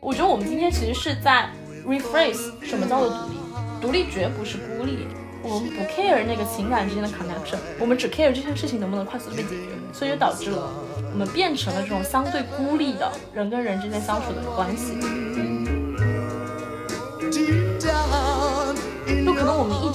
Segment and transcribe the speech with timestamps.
[0.00, 1.50] 我觉得我们今天其实是在
[1.86, 3.36] rephrase 什么叫做独立，
[3.82, 5.06] 独立绝不是孤立。
[5.42, 10.68] 我们不 care 那个情感之间的 connection，我们只 care 这件事情能不能快速的被解决，所以就导致了
[11.12, 14.94] 我们变成了这种相对孤立的人跟人之间相处的关系。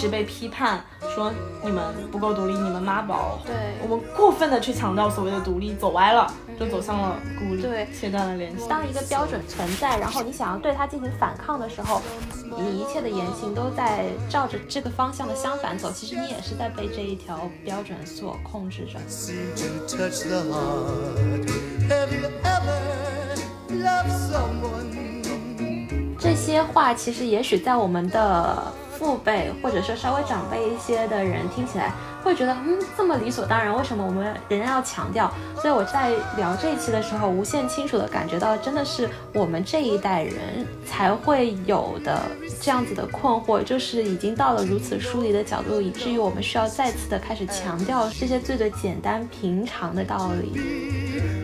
[0.02, 0.84] 直被批判
[1.14, 1.32] 说
[1.64, 8.68] 你们不够独立，你们妈宝，对我们过分的去强调所谓的独立，走歪了，就走向了孤立，对切断了联系。
[8.68, 12.02] 当一个标准存在，然后你想要对它进行反抗的时候，
[12.58, 19.00] 你一切的言行都在照着这个方向的相反走，其实你也是在被这一条标准所控制着。
[26.20, 31.92] 这些话其实也许在我们的父辈或者说稍微长辈一些的人听起来
[32.24, 35.34] 会觉得，嗯，这么理所当然，为什么我们仍然要强调？
[35.56, 42.22] 所以我在聊这一期的时候，无限清楚的感觉到，真的是我们这一代人才会有的
[42.62, 51.41] 这样子的困惑，就是已经到了如此疏离的角度，以至于我们需要再次的开始强调这些最最简单平常的道理。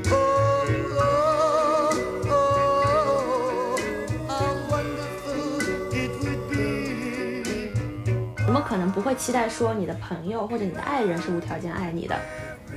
[8.68, 12.16] 可能不会期待说你的朋友或者你的爱人是无条件爱你的，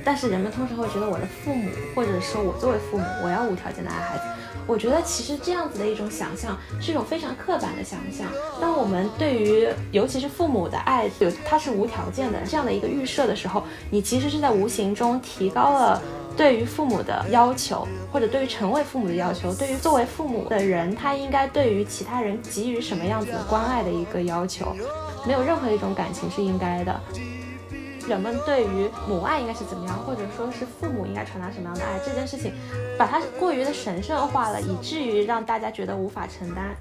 [0.05, 4.23] 但是人们通常会觉得我的父母，或者说我作为父母，我要无条件的爱孩子。
[4.67, 8.25] 我觉得其实这样子的一种想象是一种非常刻板的想象。
[8.61, 16.01] 当我们对于尤其是父母的爱有它是无条件的这样的一个预设的时候，你其实是在无形中提高了
[16.37, 24.73] 对于父母的要求，或者对于成为父母的要求，对于作为父母的人他应该对于其他人给予什么样子的关爱的一个要求。
[25.25, 26.99] 没有任何一种感情是应该的。
[28.07, 32.51] 人们对于母爱应该是怎么样，或者说是父母应该传达什么样的爱，这件事情，
[32.97, 36.75] 把它过于的神圣化了，以至于让大家觉得无法承担。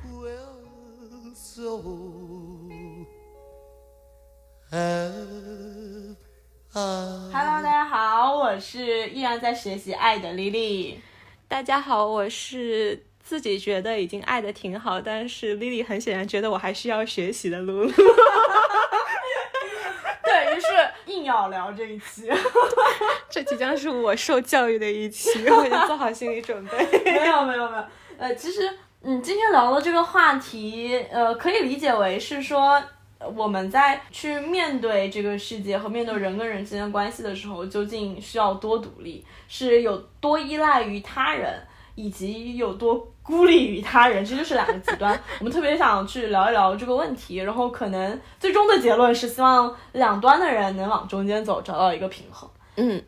[7.32, 10.96] Hello，大家好，我是依然在学习爱的 Lily。
[11.46, 17.88] 大家好，我是自己觉得已经爱的挺好，但是 Lily 很显然觉得我还需要学习的露露。
[20.24, 20.66] 对于是
[21.06, 22.28] 硬要聊这一期，
[23.30, 26.76] 这即将是我受教育的一期， 我已经做好心理准备。
[27.04, 27.84] 没有没有没有，
[28.18, 28.68] 呃，其实
[29.02, 32.82] 嗯，今天聊的这个话题，呃，可以理解为是说。
[33.20, 41.62] 呃我们在去面对这个世界和面对人跟人之间的关系的时候，究竟需要多独立，是有多依赖于他人，
[42.02, 45.12] 以及有多孤立于他人，这就是两个极端。
[45.38, 52.48] 我们特别想去聊一聊这个问题，然后可能最终的结论是希望两端的人能往中间走，找到一个平衡。
[52.76, 53.02] 嗯，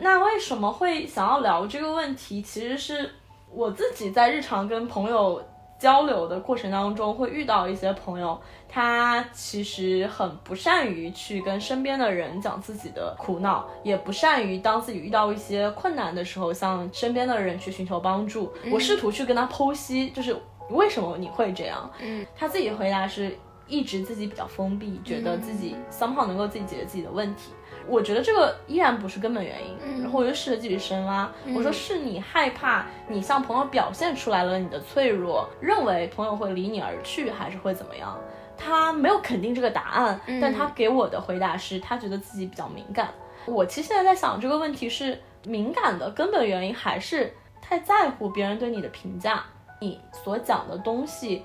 [0.00, 2.42] 那为什么会想要聊这个问题？
[2.42, 3.10] 其实是
[3.50, 5.40] 我自己在日常跟朋友
[5.78, 8.40] 交流的过程当中，会遇到一些朋友，
[8.74, 18.52] 他其实很不善于去跟身边的人讲自己的苦恼，也不善于当自己遇到一些困难的时候，向身边的人去寻求帮助。
[18.72, 20.36] 我试图去跟他剖析，就是
[20.70, 21.88] 为什么你会这样。
[22.00, 27.52] 嗯，他自己的回答是一直自己比较封闭，觉得自己 somehow 能够自己解决自己的问题。
[27.86, 31.30] 我觉得这个依然不是根本原因，然后我就试着继续深挖。
[31.54, 38.18] 我说是你害怕你向朋友表现出来了你的脆弱，认为朋友会离你而去，还是会怎么样？
[38.56, 43.08] 他没有肯定这个答案，但他给我的回答是他觉得自己比较敏感。
[43.46, 49.44] 我其实现在在想这个问题是敏感的根本原因还是太在乎别人对你的评价，
[49.80, 51.44] 你所讲的东西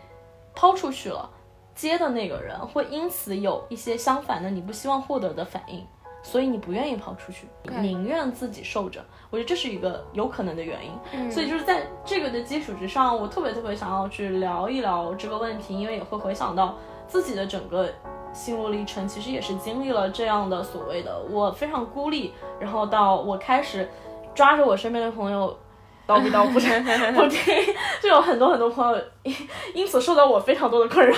[0.55, 1.29] 抛出去了，
[1.75, 5.85] 接的那个人会因此有一些相反的你不希望获得的反应。
[6.21, 7.47] 所以你不愿意抛出去，
[7.79, 9.01] 宁愿自己受着。
[9.29, 11.31] 我觉得这是一个有可能的原因。
[11.31, 16.77] 所以就是在这个的基础之上，我特别特别想要去聊一聊这个问题，因为也会回想到
[17.09, 17.89] 自己的整个
[18.31, 23.89] 心路历程，其实也是经历了这样的所谓的我非常孤立，然后到我开始
[24.33, 25.57] 抓着我身边的朋友。
[26.07, 26.67] 叨逼叨不停
[27.13, 27.53] 不停，
[28.01, 29.35] 就有很多很多朋友因
[29.75, 31.15] 因此受到我非常多的困扰。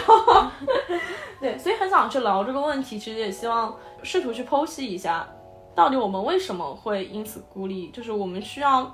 [1.39, 3.73] 对，所以很想去聊这个问题，其实也希望
[4.03, 5.25] 试图去剖析一下，
[5.73, 8.93] 到底我们为什么会因此孤立，就是我们需要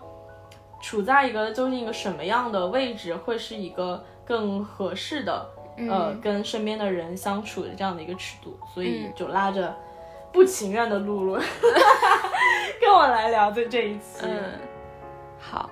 [0.79, 9.75] 处在一个究竟一个什么样的位置，会是一个更合适的，呃，跟身边的人相处的这样的一个尺度，所以就拉着
[10.31, 11.33] 不情愿的露露
[12.81, 14.23] 跟我来聊这这一期。
[14.23, 14.43] 嗯，
[15.39, 15.69] 好，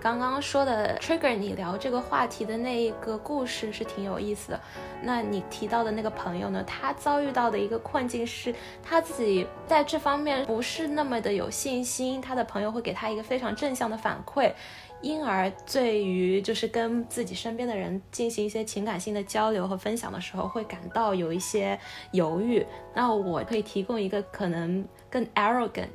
[0.00, 4.60] 刚刚说的 trigger 你聊这个话题的那一个故事是挺有意思的。
[5.02, 6.62] 那你提到的那个朋友呢？
[6.64, 14.52] 他遭遇到的一个困境是，他自己在这方面不是那么的有信心，他的朋友会给他一个非常正向的反馈。
[15.02, 21.78] 因而，对于就是跟自己身边的人进行一些情感性的交流和分享的时候，会感到有一些
[22.12, 22.66] 犹豫。
[22.94, 25.88] 那我可以提供一个可能更 arrogant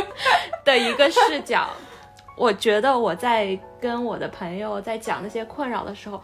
[0.64, 1.68] 的一个视角。
[2.36, 6.20] 我觉得我在跟我的朋友在讲那些困扰的时候，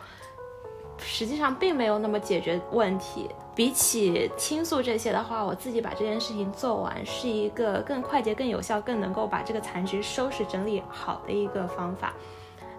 [0.98, 3.28] 实际上并没有那么解决问题。
[3.54, 12.12] 比起倾诉这些的话，我自己把这件事情做完，是一个更快捷、更有效、更能够把这个残局收拾整理好的一个方法。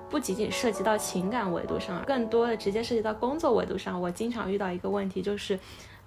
[0.09, 3.99] 不仅仅涉及到情感维度上，更多的直接涉及到工作维度上。
[3.99, 5.59] 我经常遇到一个问题就是。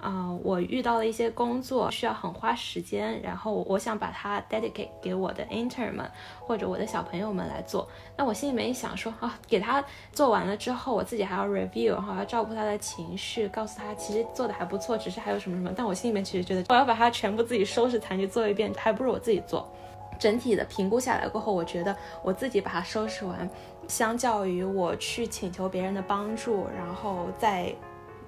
[0.02, 6.10] 啊，我遇到了一些工作需要很花时间，然后我想把它 dedicate 给我的 intern 们
[6.40, 7.88] 或者我的小朋友们来做。
[8.16, 9.82] 那我心里面一想说，啊，给他
[10.12, 15.72] 做完了之后，我自己还要 review，然后要照顾他的情绪，告诉他其实做的还不错，只是还有什么什么。
[15.76, 19.72] 但我心里面其实觉得，我要把它全部自己收拾残局做一遍，还不如我自己做。
[20.19, 23.48] 整体的评估下来过后，我觉得我自己把它收拾完，
[23.87, 27.72] 相较于我去请求别人的帮助，然后再。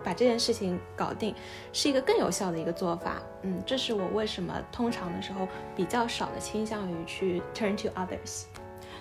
[0.05, 1.35] 把这件事情搞定，
[1.73, 3.23] 是一个更有效的一个做法。
[3.43, 8.45] 嗯，这是我为什么通常的时候比较少的倾向于去 turn to others。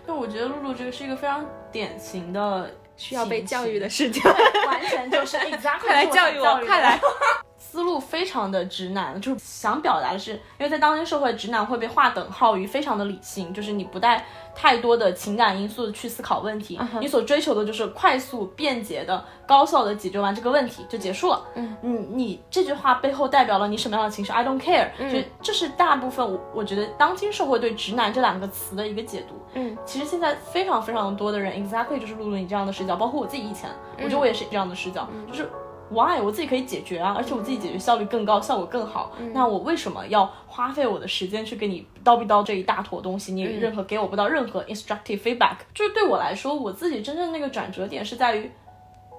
[0.07, 4.23] 就我觉得露露这个是一个非常典型的需要被教育的事情，
[4.65, 6.99] 完全就是 exactly 快来教育我，快来。
[7.57, 14.23] 思路非常的直男，就是想表达的是，因为在当今社会，直男会被划等号于非常的理性，就是你不带
[14.55, 21.41] 太多的情感因素去思考问题，你所追求的就是快速、便捷的、高效的解决完这个问题就结束了。
[21.55, 24.89] 嗯，你你这句话背后代表了你什么样的情绪？I don't care。
[25.11, 29.35] 就这是大部分我我觉得当今社会对直男这两个词的一个解读。
[29.55, 35.49] 嗯，其实现在非常非常多的人，exactly 就是露露你这样的视角，包括我自己以前，我觉得我也是这样的视角，就是。
[35.93, 36.19] Why？
[36.19, 39.11] 我自己可以解决啊，而且我自己解决效率更高，效果更好。
[39.31, 43.31] 那我为什么要花费我的时间去给你叨逼叨这一大坨东西？
[43.33, 48.49] 你任何给我不到任何 instructive feedback，就是对我来说，我自己真正那个转折点是在于，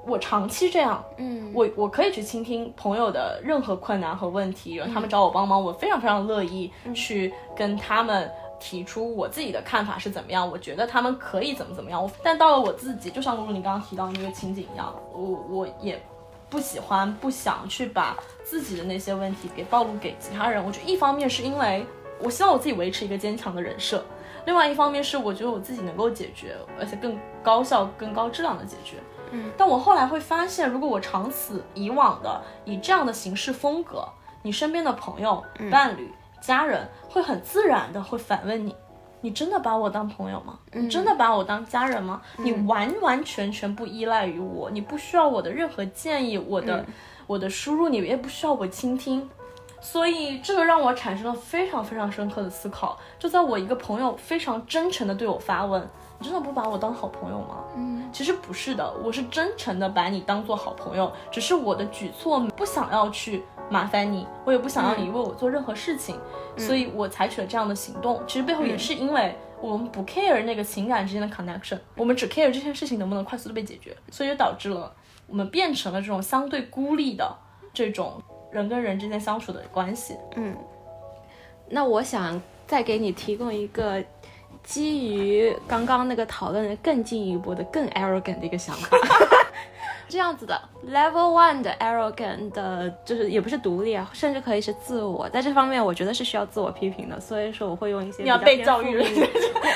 [0.07, 8.31] 我长期这样，嗯，我我可以去倾听朋友的任何困难和问题，然后他们找我帮忙，我非常非常乐意去跟他们
[8.61, 12.11] 提出我自己的看法是怎么样，我觉得他们可以怎么怎么样。
[12.23, 16.01] 但到了我自己，就像露露你刚刚提到那个情景一样，我我也。
[16.55, 20.65] 不喜欢、不想去把自己的那些问题给暴露给其他人。
[20.65, 21.85] 我觉得一方面是因为
[22.21, 24.05] 我希望我自己维持一个坚强的人设，
[24.47, 28.99] 另外一方面是我觉得我自己能够解决，而且更高效、更高质量的解决。
[29.33, 34.07] 嗯，但我后来会发现，如果我长此以往的以这样的形式风格，
[34.43, 35.43] 你身边的朋友、
[35.73, 36.09] 伴侣、
[36.41, 38.77] 家人会很自然的会反问你。
[39.25, 40.59] 你真的把我当朋友吗？
[40.71, 42.21] 你真的把我当家人吗？
[42.37, 46.85] 你完完全全不依赖于我，你不需要我的任何建议，我的
[47.27, 49.27] 我的输入你也不需要我倾听，
[49.81, 52.99] 所以这个让我产生了非常非常深刻的思考。
[53.19, 55.81] 就在我一个朋友非常真诚的对我发问
[56.21, 63.43] ：“你真的不把我当好朋友吗？”嗯，其实不是的，我是真诚的把你当做好朋友，只是我的举措不想要去。
[63.71, 66.19] 麻烦你，我也不想让你为我做任何事情，
[66.57, 68.23] 所以我采取了这样的行动。
[68.27, 74.95] 其实背后也是因为我们不 care 那个情感之间的 connection，我们只 care 这件事情能不能快速的被解决，所以就导致了
[75.27, 77.37] 我们变成了这种相对孤立的
[77.73, 78.23] 这种
[78.53, 80.17] 人跟人之间相处的关系。
[80.37, 80.55] 嗯，
[81.69, 84.03] 那我想再给你提供一个
[84.63, 88.97] 基于刚刚那个讨论的更进一步的、更 arrogant 的一个想法。
[90.15, 90.57] 这样子的
[90.93, 99.03] level one 的 arrogant 的，就是也不是独立啊，甚至可以是自我，在这方面我觉得是需要自我批评的，所以说我会用一些比较被教育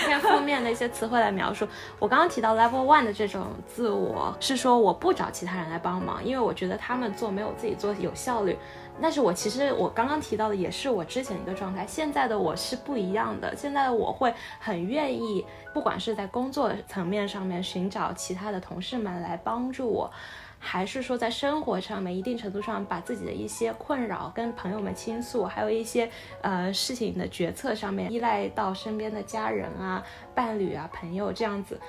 [0.07, 1.67] 偏负面的一些词汇来描述。
[1.99, 8.57] 我刚刚提到 level one 的这种自我，是说我不找其他人来帮忙，因为我觉得他们做没有自己做有效率。
[9.01, 13.55] 但是我其实我刚刚提到的也是我之前一个状态，现在的我是不一样的。
[13.55, 20.11] 现在的我会很愿意，不管是在工作层面上面寻找其他的同事们来帮助我，
[20.59, 26.11] 还是说在生活上面一定程度上把自己的一些困扰跟朋友们倾诉，还有一些
[26.43, 31.81] 呃事情的决策上面依赖到身边的家人啊、伴侣啊、朋友这样子，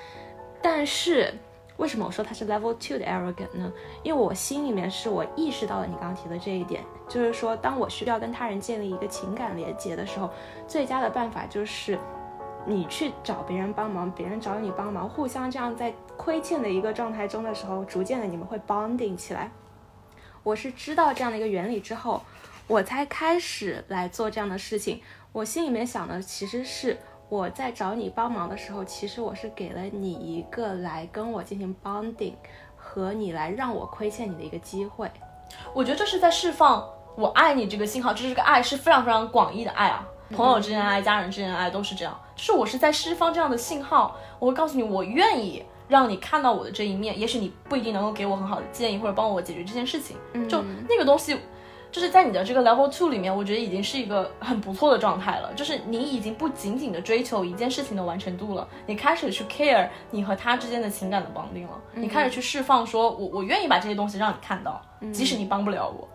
[0.62, 1.34] 但是。
[1.80, 3.72] 为什么我说他是 level two 的 arrogant 呢？
[4.02, 10.28] 因为我心里面是我意识到了你刚刚提的这一点，就是说，当我需要跟他人建立一个情感连接的时候，
[10.68, 11.98] 最佳的办法就是
[12.66, 19.50] 你去找别人帮忙，别人找你帮忙，互相这样在亏欠的一个状态中的时候，逐渐的你们会 bonding 起来。
[20.42, 22.22] 我是知道这样的一个原理之后，
[22.66, 25.00] 我才开始来做这样的事情。
[25.32, 26.98] 我心里面想的其实是。
[27.30, 32.34] 我在找你帮忙的时候，其实我是给了你一个来跟我进行 bonding
[32.76, 35.08] 和你来让我亏欠你的一个机会。
[35.72, 36.84] 我觉得这是在释放
[37.14, 50.16] 我爱你这个信号，这是个爱是非常非常广义的爱啊，朋友之间的爱、家人之间的爱都是这样，就是我是在释放这样的信号，我会告诉你我愿意让你看到我的这一面，也许你不一定能够给我很好的建议或者帮我解决这件事情，
[50.48, 51.38] 就那个东西。
[51.92, 55.52] 就是在你的这个 level two 里面，我觉得已经是一个很不错的状态了。
[55.54, 64.80] 就是你已经不仅仅的追求一件事情的完成度了，你开始去 care 你和他之间的情感的绑定了，你开始去释放，说我我愿意把这些东西让你看到，
[65.12, 66.08] 即使你帮不了我。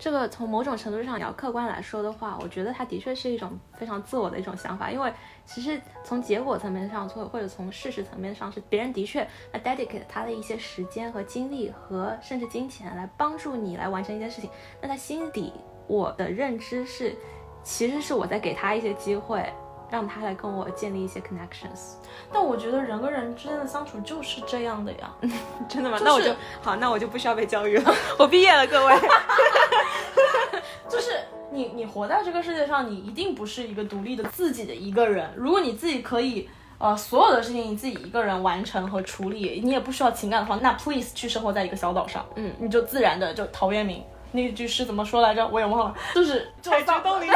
[0.00, 5.12] 这个从某种程度上，也要客观来说的话，我觉得它的确是一种非常自我的一种想法，因为
[5.44, 14.48] 其实从结果层面上，或或者从事实层面上，是别人的确那 dedicate 他的一些时间和精力和甚至金钱来帮助你来完成一件事情，
[14.80, 15.52] 那他心底
[15.86, 17.14] 我的认知是，
[17.62, 19.52] 其实是我在给他一些机会。
[19.90, 21.94] 让他来跟我建立一些 connections，
[22.32, 25.10] 但我觉得人跟人之间的相处就是这样的呀，
[25.68, 25.98] 真的吗？
[26.02, 26.32] 那我就
[26.62, 28.94] 好，那我就不需要被教育了， 我毕业了，各位。
[30.88, 31.18] 就是
[31.52, 35.28] 你，你活在这个世界上，你一定不是一个独立的自己的一个人。
[35.36, 44.02] 如果你自己可以，呃，所有的事情你自己一个人完成和处理，你也不需要情感的话，那 please 去生活在一个小岛上，嗯，你就自然的就陶渊明。
[44.32, 45.46] 那句诗怎么说来着？
[45.48, 47.26] 我也忘了，就是海绝东篱，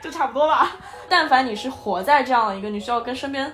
[0.00, 0.76] 就差不多吧。
[1.08, 3.52] 但凡你是活在这样的一个，你需要跟身边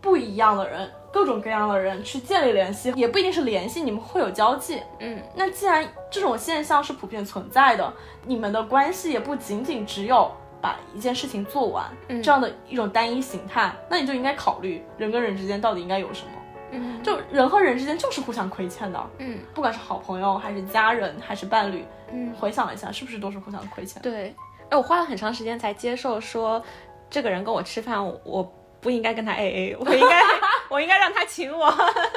[0.00, 4.80] 不一样的人、各种各样的人去建立联系，也不一定是联系，你们会有交际。
[5.00, 7.92] 嗯，那既然这种现象是普遍存在的，
[8.24, 10.30] 你们的关系也不仅仅只有
[10.60, 11.84] 把一件事情做完
[12.22, 16.30] 这样的一种单一形态，那你就应该考虑人跟人之间到底应该有什么。
[16.72, 24.02] 嗯，就人和人之间就是互相亏欠的，嗯，不管是好朋友还是家人还是伴侣，嗯，回想一下，是不是都是互相亏欠？
[24.02, 24.34] 对，
[24.70, 26.62] 哎，我花了很长时间才接受说，
[27.08, 28.42] 这个人跟我吃饭，我
[28.80, 30.22] 不应该跟他 A A，我应该
[30.68, 31.72] 我应该让他请我。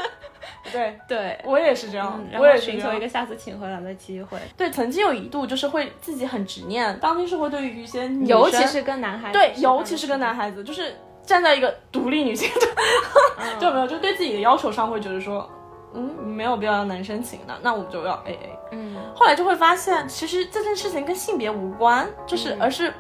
[0.72, 4.38] 对对，我也是这样，我也寻求一个下次请回来的机会。
[4.56, 10.96] 对，曾经有一度就是会自己很执念，当今社会对于一些女生，尤其是跟男孩子，对，尤其是跟男孩子，就是。
[11.22, 12.65] 站在一个独立女性的，
[13.62, 15.48] 就没有就对自己的要求上会觉得说，
[15.93, 18.60] 嗯，没有必要让男生请的，那我们就要 A A。
[18.72, 22.93] 嗯，后来就会发现，其实这件事情跟性别无关，就是而是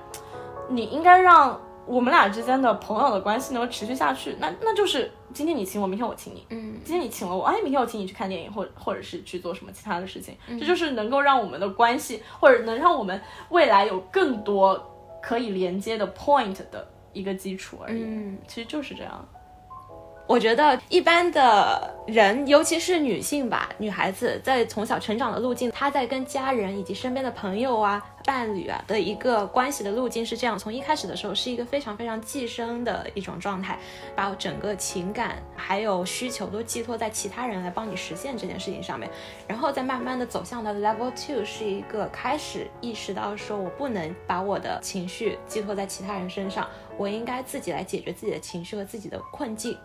[0.67, 4.35] 你应该让我们俩之间的朋友的关系能够持续下去。
[4.39, 6.45] 那那就是今天你请我，明天我请你。
[6.49, 10.35] 嗯，今天你请了我，哎，明天我请你去看电影，或或者是去做什么其他的事情。
[10.47, 14.81] 这就是能够让我们的关系，或者能让我们未来有更多
[15.21, 16.87] 可以连接的 point 的。
[17.11, 19.27] 一个基础而已，嗯，其实就是这样。
[20.29, 33.79] 我觉得一般的人，尤其是女性吧，女孩子在从小成长的路径，她在跟家人以及身边的朋友啊、伴侣啊的一个关系的路径是这样：从一开始的时候是一个非常非常寄生的一种状态，
[34.15, 39.09] 把整个情感还有需求都寄托在其他人来帮你实现这件事情上面，
[39.47, 49.75] 然后再慢慢的走向的 level two 是一个开始意识到说我不能把我的情绪寄托在其他人身上，我应该自己来解决自己的情绪和自己的困境。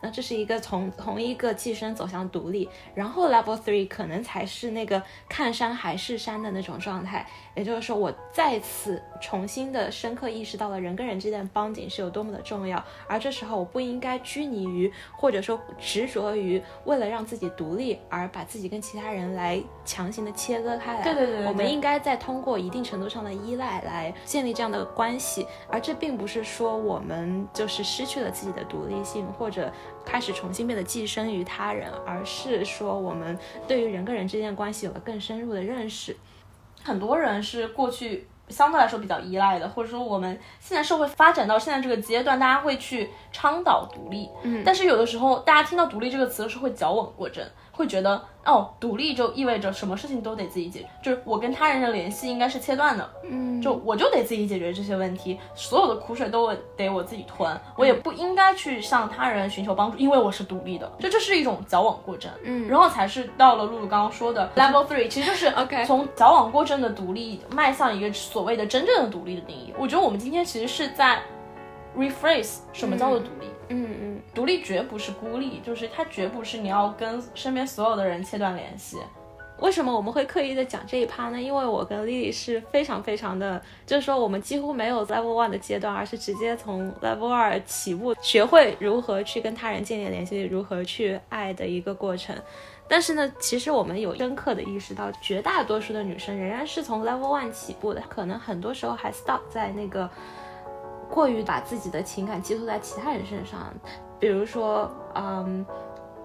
[0.00, 7.26] 那这是一个从同一个寄生走向独立，然后 level three 可能才是那个看山还是山的那种状态。
[7.54, 12.82] 也就是说，我再次重新的深刻意识到了人跟人之间的绑紧是有多么的重要。
[13.06, 21.02] 而这时候，我不应该拘泥于或者说执着于为了让自己独立而把自己跟其他人来强行的切割开来。
[21.02, 25.46] 对对对，我们应该再通过一定程度上的依赖来建立这样的关系。
[25.70, 29.72] 而这并不是说我们就是失去了自己的独立性，或者
[30.04, 36.16] 开始重新变得寄生于他人，而是说我们对于人跟人之间的关系有了更深入的认识。
[36.84, 47.42] 很多人是过去相对来说比较依赖的，或者说我们现在社会发展到现在这个阶段，大家会去倡导独立，嗯，但是有的时候大家听到独立这个词的时候会矫枉过正，
[47.74, 48.22] 会觉得。
[48.46, 69.72] 哦，独立就意味着什么事情都得自己解决，就是我跟他人的联系应该是切断的，嗯，就我就得自己解决这些问题，所有的苦水都得我自己吞，我也不应该去向他人寻求帮助，因为我是独立的，就这是一种矫枉过正，嗯，然后才是到了露露刚刚说的 level three，其实就是 OK，从矫枉过正的独立迈向一个所谓的真正的独立的定义。
[69.78, 71.22] 我觉得我们今天其实是在
[71.96, 73.46] rephrase 什么叫做独立。
[73.46, 78.98] 嗯嗯嗯，独立绝不是孤立，就是它绝不是你要跟身边所有的人切断联系。
[79.60, 81.40] 为什么我们会刻意的讲这一趴呢？
[81.40, 92.36] 因为我跟丽丽是非常非常的，就是说我们几乎没有 level one 的阶段，而是直接从 level 二起步，学会如何去跟他人建立联系，如何去爱的一个过程。
[92.88, 100.10] 但是呢，其实我们有深刻的意识到，绝大多数的女生仍然是从 level one 起步的，可能很多时候还 stop 在那个。
[101.10, 103.72] 过于把自己的情感寄托在其他人身上，
[104.18, 105.64] 比如说，嗯。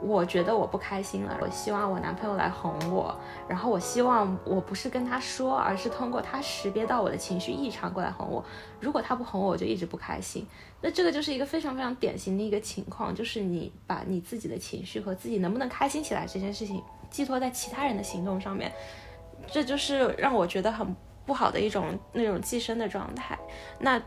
[0.01, 3.13] 我觉得我不开心了，我希望我男朋友来哄我，
[3.49, 8.41] 然后我希望我不是跟他说，而是通过他识别到我的情绪异常过来哄我。
[8.79, 10.47] 如果他不哄我，我就一直不开心。
[10.79, 18.71] 那这个就是一个非常非常典型的一个情况，就是你把你自己的情绪和自己能不能开心起来这件事情寄托在其他人的行动上面，
[19.51, 20.95] 这就是让我觉得很
[21.25, 23.37] 不好的一种那种寄生的状态。
[23.77, 24.01] 那。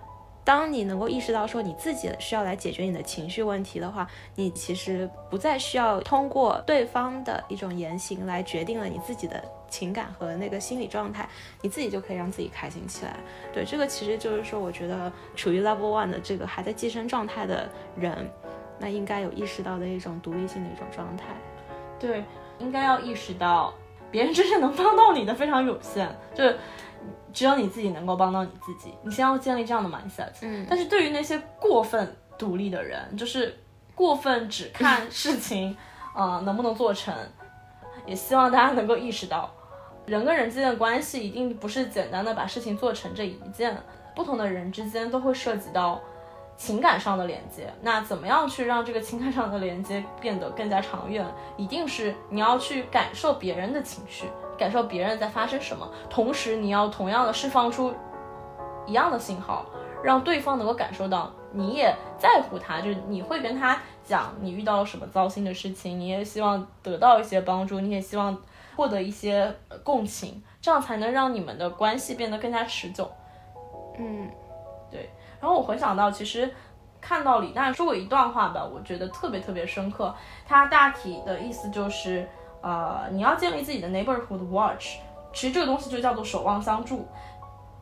[0.45, 11.29] 当你能够意识到说你自己需要来解决你的情绪问题的话，你其实不再需要通过对方的一种言行来决定了你自己的情感和那个心理状态，
[11.61, 13.17] 你自己就可以让自己开心起来。
[13.53, 18.29] 对，这个其实就是说，我觉得处于 level one 的这个还在寄生状态的人，
[18.81, 21.27] 那应该有意识到的一种独立性的一种状态。
[22.01, 22.25] 对，
[22.59, 23.73] 应该要意识到
[24.11, 26.45] 别人真正能帮到你的非常有限，就。
[27.33, 30.31] 只有你自己能够帮到你自己，你先要建立这样的 mindset。
[30.43, 33.59] 嗯，但是对于那些过分独立的人，就是
[33.95, 35.77] 过分只看 事情，
[36.15, 37.15] 呃，能不能做成，
[38.07, 39.51] 也希望大家能够意识到，
[40.07, 43.77] 人跟人之间的关系一定不是简单的把事情做成这一件，
[44.15, 46.01] 不同的人之间都会涉及到
[46.57, 47.73] 情感上的连接。
[47.81, 51.27] 那怎么样去让这个情感上的连接变得更加长远？
[51.57, 54.27] 一定是你要去感受别人的情绪。
[54.59, 57.93] 感受别人在发生什么，同时你要同样的释放出
[58.87, 59.67] 一样的信号，
[60.05, 68.37] 让对方能够感受到你也在乎他，就是你会跟他讲你遇到了什么糟心的事情，你也希望得到一些帮助，你也希望
[68.77, 73.11] 获得一些共情，这样才能让你们的关系变得更加持久。
[73.99, 74.31] 嗯，
[74.91, 75.11] 对。
[75.41, 76.49] 然后我回想到，其实
[77.01, 80.15] 看到李诞说过一段话吧，我觉得特别特别深刻。
[80.47, 82.29] 他大体的意思就是。
[82.63, 84.97] 呃，你要建立自己的 neighborhood watch，
[85.33, 87.07] 其实这个东西就叫做守望相助。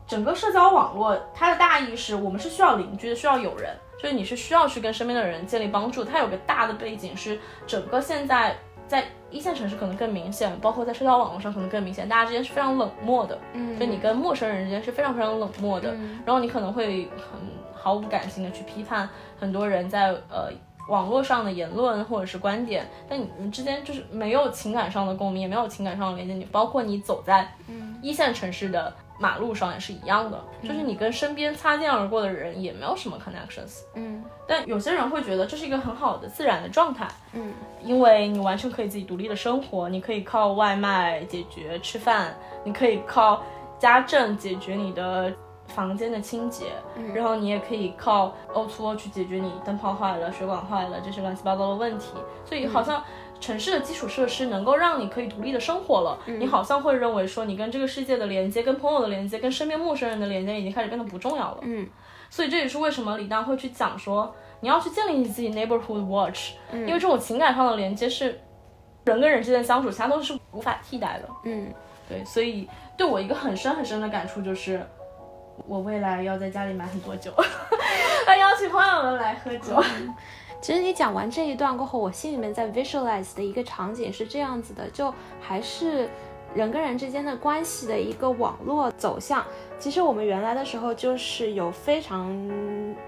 [0.07, 6.03] 整个社交网络它的大意是我们是需要邻居的，需要有人，所以你是需要去跟身边的人建立帮助。
[6.03, 8.57] 它有个大的背景是，整个现在
[8.87, 15.93] 在一线城市可能更明显，包括在社交网络上可能更明显，大家之间是非常冷漠的，嗯，就你跟陌生人之间是非常非常冷漠的，
[16.25, 17.39] 然后你可能会很
[17.73, 19.07] 毫无感情的去批判
[19.39, 20.51] 很多人在呃。
[20.91, 26.33] 网络上的言论或者是观点，但你们之间就是没有情感上的共鸣，也没有情感上的连接。
[26.33, 27.49] 你包括你走在
[28.01, 33.83] 一线城市的马路上也是一样的，就是你跟身边擦肩而过的人也没有什么 connections。
[33.95, 37.07] 嗯，但有些人会觉得这是一个很好的自然的状态。
[37.31, 43.41] 嗯，因为你完全可以自己独立的生活，你可以靠外卖解决吃饭，你可以靠
[43.79, 45.33] 家政解决你的。
[45.71, 46.65] 房间的清洁，
[47.13, 52.09] 然后你也可以靠 O2O 去解决你灯泡坏了、水管坏了这些乱七八糟的问题。
[52.45, 53.03] 所以好像
[53.39, 61.59] 城市的基础设施能够让你可以独立的生活了，你好像会认为说你跟这个世界的连接、跟朋友的连接、跟身边陌生人的连接已经开始变得不重要了。
[61.61, 61.87] 嗯，
[62.29, 68.39] 所以这也是为什么李诞会去讲说你要去建立你自己 neighborhood watch，因为这种情感上的连接是
[69.05, 71.29] 人跟人之间相处，其他都是无法替代的。
[71.45, 71.73] 嗯，
[72.07, 74.85] 对，所以对我一个很深很深的感触就是。
[75.67, 77.31] 我未来要在家里买很多酒，
[78.25, 79.81] 还邀请朋友们来喝酒。
[80.61, 86.09] 其实你讲完这一段过后，我心里面在 visualize 的一个场景是这样子的，就还是。
[86.53, 89.41] 人跟人之间的关系的一个网络走向，
[89.81, 92.31] 其实我们原来的时候就是有非常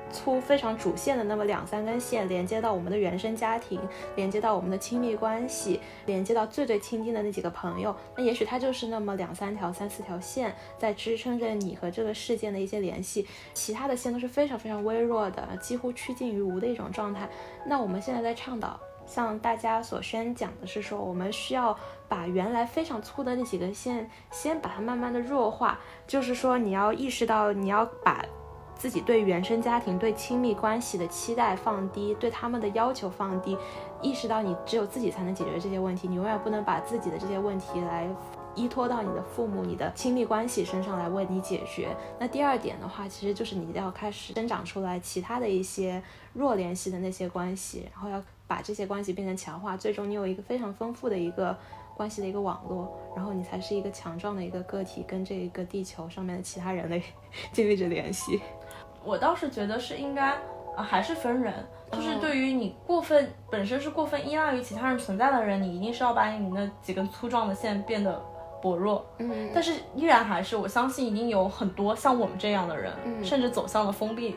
[0.09, 3.79] 粗、非常主线的那么两三根线，连接到我们的原生家庭，
[4.15, 7.95] 连接到我们的亲密关系，连接到最最亲近的那几个朋友。
[8.17, 17.29] 那也许它就是那么两三条、三四条线在支撑着你和这个事件的一些联系，其他的线都是非常非常微弱的，几乎趋近于无的一种状态。
[17.67, 18.79] 那我们现在在倡导。
[19.05, 21.77] 像大家所宣讲的是说，我们需要
[22.13, 25.79] 把原来非常粗的那几根线，先把它慢慢的弱化。
[26.05, 28.23] 就是说，你要意识到，你要把
[28.75, 33.57] 自己对原生家庭、对亲密关系的期待放低，对他们的要求放低，
[33.99, 38.07] 意识到你只有自己才能解决这些问题，你永远不能把自己的这些问题来
[38.53, 41.89] 依托到你的父母、你的亲密关系身上来为你解决。
[42.19, 48.21] 那第二点的话，其实就是你要开始生长出来其他的一些弱联系的那些关系，然后要。
[48.45, 51.57] 把这些关系变成强化，最终你有一个非常丰富的一个
[51.95, 57.01] 关系的一个网络，然后你才是一个强壮的一个个体，跟这一个地球上面的其他人类
[57.51, 58.41] 建立着联系。
[59.03, 60.31] 我倒是觉得是应该
[60.75, 61.53] 啊，还是分人，
[61.91, 68.21] 就是对于你过分本身是过分依赖于其他人存在的人，你一定是要把你那几根粗壮的线变得
[68.61, 69.05] 薄弱。
[69.19, 74.35] 嗯，但是依然还是我相信一定有很多像我们这样的人，甚至走向了封闭。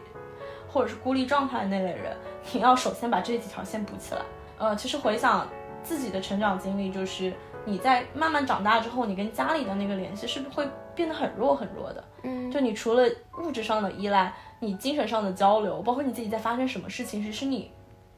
[0.69, 2.15] 或者是孤立状态的那类人，
[2.53, 4.21] 你要首先把这几条线补起来。
[4.59, 5.47] 呃，其实回想
[5.87, 7.33] 自己的成长经历，就是
[7.65, 12.05] 你在慢慢长大之后，你跟家里的那个联系是不是会变得很弱很弱的？
[12.25, 17.71] 嗯，就你除了物质上的依赖，你精神上的交流，包括你自己在发生什么事情，其实你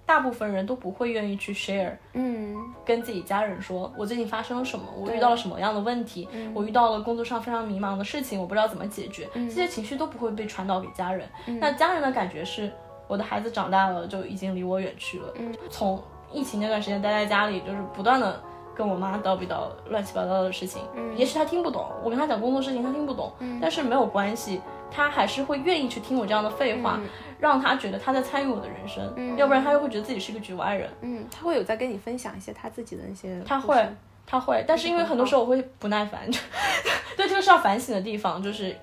[0.06, 2.56] 大部分人都不会愿意去 share，嗯。
[2.86, 11.28] 跟自己家人说，我最近发生了什么，我遇到了什么样的问题，我遇到了工作上非常迷茫的事情，我不知道怎么解决，这些情绪都不会被传导给家人。
[11.60, 12.72] 那家人的感觉是，
[13.06, 15.34] 我的孩子长大了就已经离我远去了。
[15.68, 18.40] 从疫情那段时间待在家里，就是不断的
[18.74, 20.82] 跟我妈叨逼叨乱七八糟的事情，
[21.16, 24.60] 也许他听不懂，我跟他讲工作事情他听不懂，但是没有关系，
[24.90, 27.00] 他还是会愿意去听我这样的废话，
[27.40, 30.88] 让他觉得他在参与我的人生，要不然他又会觉得自己是个局外人。
[31.00, 33.88] 嗯，他会有在跟你分享一些他自己的那些，他会，
[34.26, 36.38] 他会，但是因为很多时候我会不耐烦，就
[37.16, 38.76] 对这个是要反省的地方，就是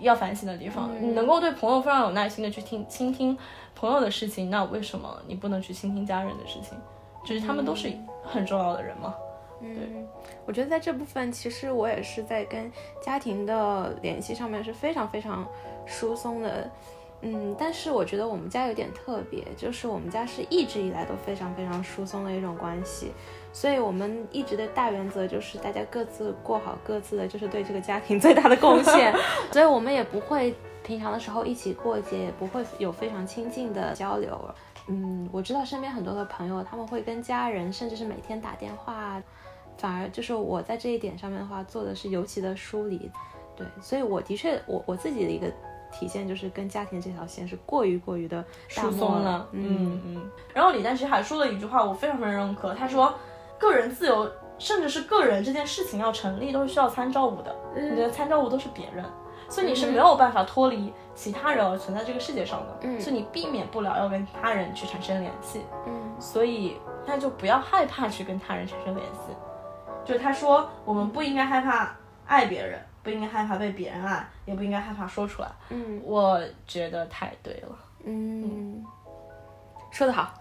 [0.00, 0.90] 要反省的地方。
[1.00, 3.36] 你能够对朋友非常有耐心的去听倾听
[3.74, 6.78] 朋友的事情，那为什么你不能去倾听家人的事情？
[7.24, 9.14] 就是他们都是很重要的人嘛。
[9.60, 10.06] 嗯，
[10.46, 12.70] 我觉得在这部分，其实我也是在跟
[13.02, 15.46] 家庭的联系上面是非常非常
[15.84, 16.70] 疏松的。
[17.22, 23.10] 嗯，但是我觉得我们家有点特别，就是我们家是一直以来都非常非常疏松的一种关系，
[23.52, 29.14] 所以我们一直的大原则就是大家各自过好各自的，就是对这个家庭最大的贡献，
[29.52, 34.38] 所以我们也不会平常的时候一起过节，也不会有非常亲近的交流。
[34.88, 39.20] 嗯，我知道身边很多的朋友，他们会跟家人，甚至是每天打电话，
[39.76, 43.10] 反而就是我在这一点上面的话，做的是尤其的疏离。
[43.54, 45.46] 对，所以我的确，我我自己的一个
[45.92, 49.48] 体现就是跟家庭这条线是过于过于的疏松了了，。
[49.52, 50.30] 嗯嗯。
[50.54, 53.12] 然后李诞其实还说了一句话，我非常非常认可，他说，
[53.58, 59.04] 个人自由，甚至是个人这件事情要成立，都是需要参照物的，你的参照物都是别人，
[59.48, 63.00] 所以你是没有办法脱离其他人而存在这个世界上的，嗯。
[63.00, 66.16] 所以你避免不了要跟他人去产生联系，嗯。
[66.20, 69.34] 所以那就不要害怕去跟他人产生联系。
[70.04, 71.94] 就是他说，我们不应该害怕
[72.26, 75.48] 爱别人，不应该害怕被别人爱，也不应该害怕说出来。
[75.70, 76.00] 嗯。
[76.04, 77.78] 我觉得太对了。
[78.04, 78.84] 嗯，
[79.90, 80.32] 说得好。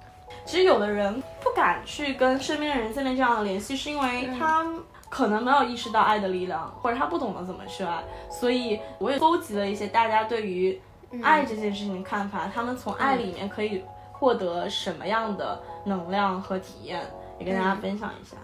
[0.47, 4.65] 其实有的人不敢去跟身边的人建立这样的联系，是因为他
[5.09, 8.01] 可能没有意识到爱的力量，或者他不懂得怎么去爱。
[8.29, 10.81] 所以我也搜集了一些大家对于
[11.21, 13.83] 爱这件事情的看法，他们从爱里面可以
[14.13, 17.05] 获得什么样的能量和体验，
[17.37, 18.37] 也跟大家分享一下。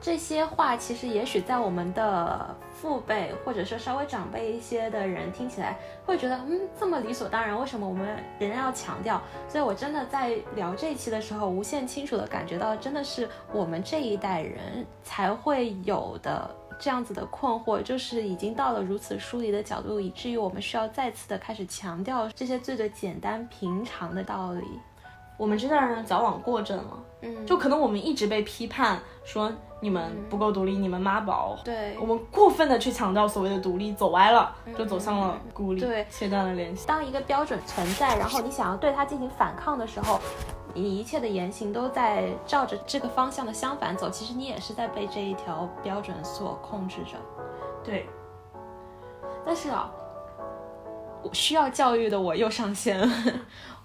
[0.00, 9.20] 这些话其实也许在我们的父辈或者说稍微长辈一些的人听起来会觉得，嗯，这么理所当然，为什么我们仍然要强调？
[9.48, 16.50] 所以我真的在聊这一期的时候，无限清楚的感觉到，真的是我们这一代人才会有的。
[16.82, 24.64] 这样子的困惑，就是已经到了如此疏离的角度，以至于我们需要再次的开始强调这些最最简单平常的道理。
[25.40, 29.50] 我们这代人矫枉过正了，嗯，就可能我们一直被批判说
[29.80, 36.86] 你们不够独立，你们妈宝，对我们过分的去强调所谓的独立，走歪了，就走向了孤立，对切断了联系。
[36.86, 40.20] 当一个标准存在，然后你想要对它进行反抗的时候，
[40.74, 47.16] 你一切的言行都在照着这个方向的相反走，其实你也是在被这一条标准所控制着。
[47.82, 48.06] 对，
[49.46, 49.90] 但是啊，
[51.22, 53.08] 我需要教育的我又上线了。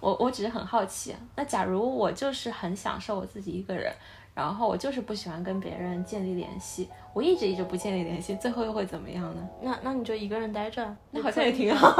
[0.05, 3.91] 我我只是很好奇，啊那假如我就是很享受我自己一个人，
[4.35, 9.49] 然后我就是不喜欢跟别人建立联系，我一直一直不建立联系，最后又会怎么样呢？
[9.63, 11.91] 那那你就一个人待着，那好像也挺好。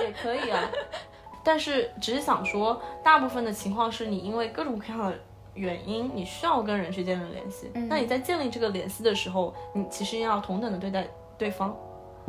[0.00, 0.70] 也可以啊。
[1.42, 5.18] 但是只是想说，大部分的情况是你因为各种各样的
[5.54, 7.68] 原因，你需要跟人去建立联系。
[7.88, 11.04] 那你在建立这个联系的时候，你其实要同等的对待
[11.36, 11.76] 对方。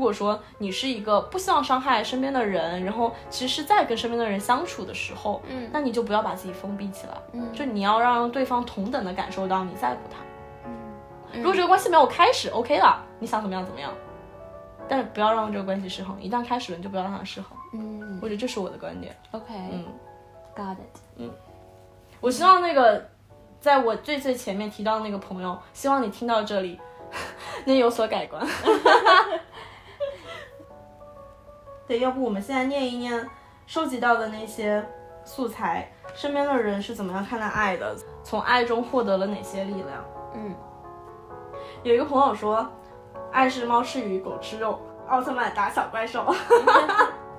[0.01, 10.17] 如果说你是一个不希望伤害身边的人，然后其实是在跟身边的人相处的时候，嗯那你就不要把自己封闭起来，嗯就你要让对方同等的感受到你在乎他。
[11.33, 13.93] 嗯如果这个关系没有开始，OK 了，你想怎么样怎么样，
[14.89, 16.19] 但是不要让这个关系失衡。
[16.19, 17.55] 一旦开始了，你就不要让它失衡。
[17.73, 19.15] 嗯我觉得这是我的观点。
[19.29, 20.99] ，OK，got、嗯，it。
[21.17, 21.31] 嗯
[22.19, 23.07] 我希望那个
[23.59, 26.79] 在我最最前面提到的那个朋友，希望你听到这里
[27.65, 28.43] 能有所改观。
[31.91, 33.29] 对，要不我们现在念一念
[33.67, 34.81] 收集到的那些
[35.25, 40.05] 素材，身边的人是怎么样看待爱的，从爱中获得了哪些力量。
[40.33, 40.55] 嗯，
[41.83, 42.65] 有一个朋友说，
[43.29, 46.33] 爱是猫吃鱼，狗吃肉，奥特曼打小怪兽。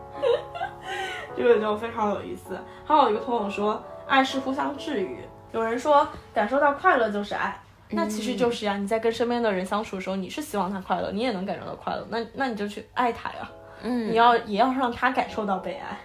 [1.34, 2.60] 这个就非常有意思。
[2.84, 5.20] 还有一个朋友说，爱是互相治愈。
[5.52, 7.58] 有人说，感受到快乐就是爱。
[7.88, 13.50] 那其实就是呀，你在跟身边的人相处的时候，你是希望他快乐，你也能感受到快乐，那那你就去爱他呀。
[13.82, 15.98] 嗯你要也要让他感受到被爱。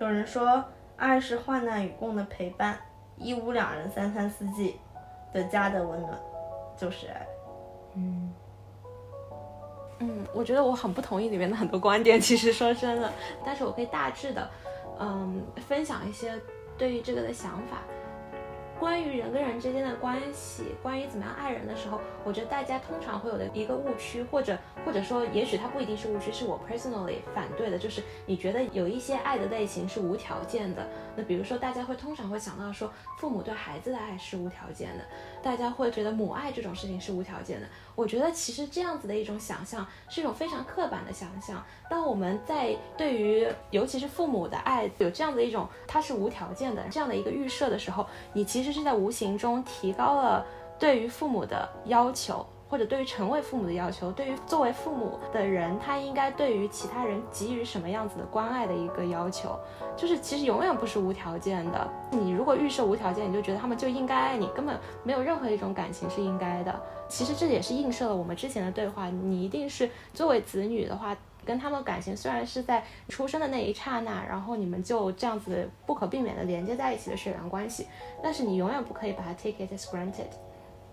[0.00, 0.64] 有人说，
[0.96, 2.78] 爱是患难与共的陪伴，
[3.16, 4.76] 一屋两人三餐四季
[5.32, 6.18] 的家的温暖，
[6.76, 7.26] 就是爱。
[7.94, 8.32] 嗯，
[10.34, 13.12] 我觉得我很不同意里面的很多观点，其实说真的，
[13.44, 14.50] 但是我可以大致的，
[14.98, 16.32] 嗯，分享一些
[16.76, 17.78] 对于这个的想法。
[18.82, 30.84] 关于人跟人之间的关系，关于怎么样爱人的时候，我觉得大家通常会有的一个误区，或者或者说，也许它不一定是误区，是我 personally 反对的，就是你觉得有一些爱的类型是无条件的。
[31.14, 35.04] 那比如说，大家会通常会想到说，父母对孩子的爱是无条件的，
[35.42, 37.66] 大家会觉得母爱这种事情是无条件的。
[37.94, 41.62] 我觉得其实这样子的一种想象是一种非常刻板的想象。
[41.90, 50.46] 当我们在对于尤其是父母的爱有这样的一种它是无条件的这样的一个预设的时候，你其实是在无形中提高了
[50.78, 52.46] 对于父母的要求。
[52.72, 59.54] 或者对于成为父母的要求，对于作为父母的人，他应该对于其他人给予什么样子的关爱的一个要求，
[59.94, 61.90] 就是其实永远不是无条件的。
[62.10, 66.82] 你如果预设无条件，你就觉得他们就应该爱你，根本没有任何一种感情是应该的。
[67.10, 77.86] 其实这也是映射了我们之前的对话，你一定是作为子女的话，跟他们感情虽然是在出生的那一刹那，然后你们就这样子不可避免的连接在一起的血缘关系，
[78.22, 80.32] 但是你永远不可以把它 take it as granted。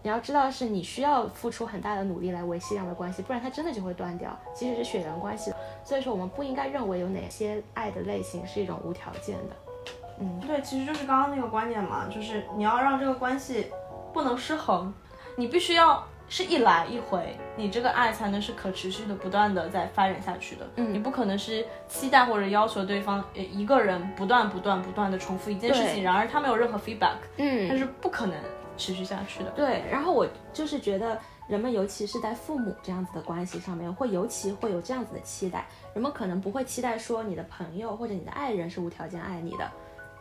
[0.02, 4.38] 你要知道，是你需要付出很大的努力来维系这样的关系，不然它真的就会断掉。
[4.54, 5.52] 即使是血缘关系，
[5.84, 9.56] 所以说我们不应该认为有哪些爱的类型是一种无条件的。
[10.22, 13.68] 嗯，对，其实就是刚刚那个观点嘛，就是你要让这个关系
[14.14, 14.94] 不能失衡，
[15.36, 20.66] 你必须要是一来一回，你这个爱才能是可持续的、不断的在发展下去的。
[20.76, 28.36] 嗯，你不可能是期待或者要求对方一个人不断、不断、不断的重复一件事情，然而他没有任何 feedback，嗯，它是不可能。
[28.80, 29.84] 持续下去的，对。
[29.92, 35.68] 然后我就是觉得，人们尤其是在父母这样子的关系上面，会尤其会有这样子的期待。
[35.94, 39.70] 人们可能不会期待说你的朋友或者你的爱人是无条件爱你的，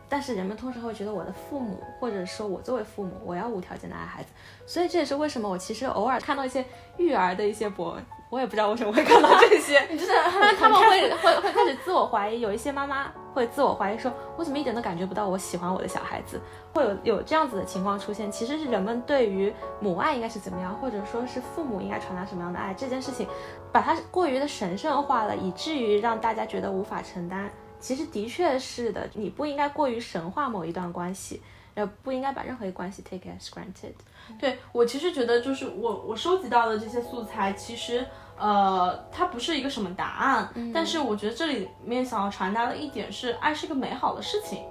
[0.09, 4.29] 但是人们通常会觉得我的父母或者说我作为父母，我要无条件的爱孩子。
[4.65, 6.65] 所以这也是为什么我其实偶尔看到一些
[6.97, 8.03] 育儿的一些博文。
[8.29, 10.11] 我也不知道为什么会看到这些， 你就是
[10.59, 16.39] 他们会会会开始自我怀疑，有一些妈妈会自我怀疑，说我怎么一点都感觉不到我喜欢我的小孩子，
[16.71, 18.31] 会有有这样子的情况出现。
[18.31, 23.27] 其实是人们对于母爱应该是怎么样，或者说是父母应该传达什么样的爱这件事情，
[23.71, 27.49] 把它过于的神圣化了，以至于让大家觉得无法承担。
[27.79, 31.41] 其实的确是的，你不应该过于神化某一段关系，
[31.75, 33.93] 呃，不应该把任何一关系 take as granted。
[34.39, 38.05] 对我其实觉得，就是我我收集到的这些素材，其实
[38.37, 44.63] 呃，它不是一个什么答案，但是我觉得这里面想要传达的一点是，爱是一个美好的事情，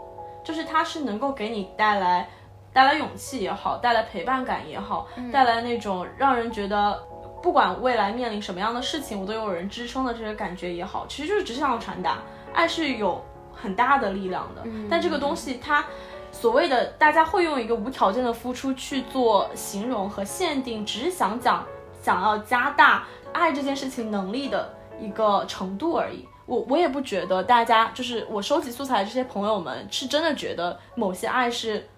[0.45, 2.29] 就是它是能够给你带来
[2.73, 7.03] 带来勇气也好，带来陪伴感也好，带来那种让人觉得
[7.43, 12.19] 不管未来面临什么样的事情，我都有人支撑的这个感觉也好，其实就是只想要传达，
[12.55, 15.85] 爱是有很大的力量的，但这个东西它。
[16.31, 21.65] 所谓的大家会用一个无条件的付出去做形容和限定，只是想讲
[22.03, 26.29] 想要加大爱这件事情能力的一个程度而已。
[26.45, 31.89] 我我也不觉得大家就是我收集素材的这些朋友们是真的觉得某些爱是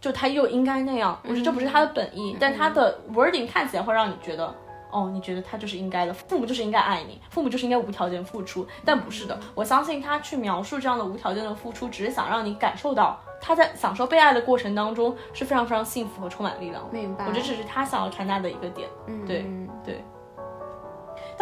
[0.00, 1.18] 就他又应该那样。
[1.22, 4.52] 我觉得这不是他的本意，但他的 wording 看起来会让你觉得。
[4.90, 9.38] 哦，你觉得他就是应该的，父母就是应该爱你，父母就是应该无条件付出，但不是的。
[9.54, 16.82] 我相信他去描述这样的无条件的付出，只是想让你感受到他在享受被爱的过程当中是非常非常幸福和充满力量。
[16.92, 18.88] 明白，我觉得这是他想要传达的一个点。
[19.06, 19.44] 嗯，对
[19.84, 20.04] 对。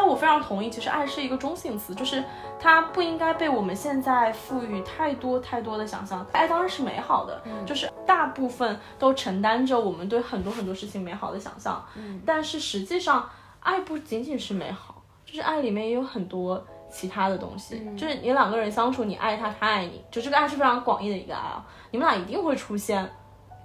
[0.04, 2.22] 但我非常同意，其实爱是一个中性词，就是
[2.60, 6.26] 它不应该被我们现在赋予太多太多的想象。
[6.32, 11.82] 爱当然是美好的，就是大部分都承担着我们对很多很多事情美好的想象。
[11.96, 13.28] 嗯，但是实际上。
[13.60, 16.62] 爱不仅仅是美好，就是爱里面也有很多
[16.92, 17.82] 其他的东西。
[17.96, 21.64] 就是你两个人相处，你爱他，他爱你，就这个爱是非常广义的一个爱啊。
[21.90, 23.10] 你们俩一定会出现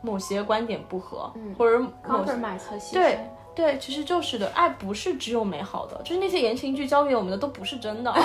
[0.02, 3.20] 某些观点不合，或者某些对
[3.60, 4.48] 对，其实就是的。
[4.56, 8.16] 爱不是只有美好的，就是那些言情剧教给我们的都不是真的。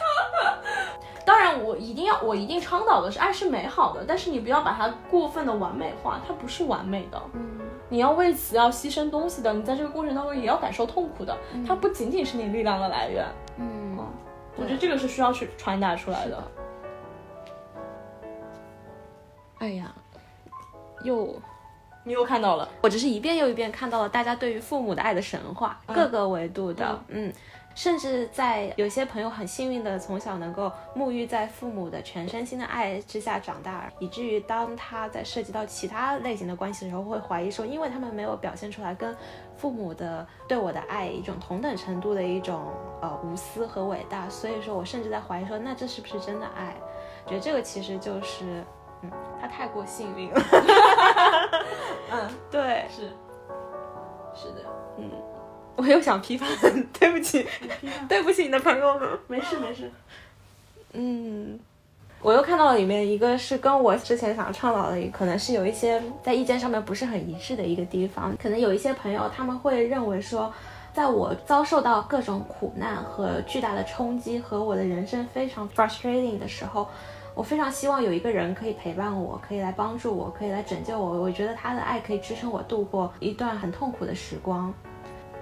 [1.26, 7.20] 当然，我一定要，我一定倡导的是爱是美好的，但是你不要把它过分的完美化，它不是完美的。
[7.34, 7.60] 嗯。
[7.90, 11.36] 你要为此要牺牲东西的，你在这个过程当中也要感受痛苦的，
[11.68, 13.26] 它不仅仅是你力量的来源。
[13.58, 13.98] 嗯，
[14.56, 16.42] 我觉得这个是需要去传达出来的。
[19.58, 19.92] 哎呀，
[21.04, 21.34] 又，
[22.04, 27.32] 你又看到了，我只是一遍又一遍看到了大家对于父母的爱的神话，各个维度的，嗯。
[27.72, 39.16] 甚至在有些朋友很幸运的从小能够沐浴在父母的全身心的爱之下长大，以至于当他在涉及到其他类型的关系的时候，会怀疑说，因为他们没有表现出来跟
[39.56, 42.60] 父母的对我的爱一种同等程度的一种
[43.00, 46.74] 呃无私和伟大，所以说我甚至在怀疑说，那这是不是真的爱？
[47.24, 48.64] 觉得这个其实就是，
[49.02, 49.10] 嗯，
[49.40, 50.40] 他太过幸运了。
[52.12, 53.02] 嗯，对，是，
[54.34, 54.64] 是的，
[54.98, 55.10] 嗯。
[55.76, 56.46] 我又想批判，
[56.98, 57.46] 对不起，
[58.06, 59.08] 对不起你的朋友们。
[59.28, 59.90] 没事没事。
[60.92, 61.58] 嗯，
[62.20, 68.36] 我又看到了里面一个是跟我之前想倡导的，可能是有一些在意见上面不是很一致的一个地方。
[68.36, 70.52] 可能有一些朋友他们会认为说，
[70.92, 76.86] 在我遭受到各种苦难和巨大的冲击和我的人生非常 frustrating 的时候，
[77.40, 81.22] 我非常希望有一个人可以陪伴我，可以来帮助我，可以来拯救我。
[81.22, 84.70] 我觉得他的爱可以支撑我度过一段很痛苦的时光。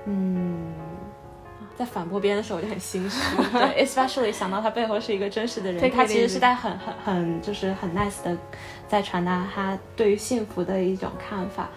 [0.04, 0.72] 嗯。
[1.76, 3.20] 在反驳别人的时候，我就很心虚。
[3.50, 8.38] 对，especially 想到他背后是一个真实的人，他其实是在很很很就是很 nice 的，
[8.86, 11.68] 在传达他对于幸福的一种看法。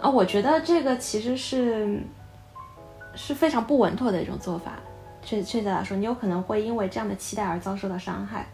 [0.00, 2.00] 啊，我觉得这个其实是
[3.14, 4.72] 是非常不稳妥的一种做法。
[5.20, 8.46] 确确切来说，你有可能会因为这样的期待而遭受到伤害。